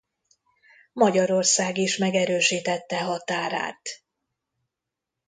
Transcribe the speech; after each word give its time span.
Magyarország 0.93 1.77
is 1.77 1.97
megerősítette 1.97 3.03
határát. 3.03 3.81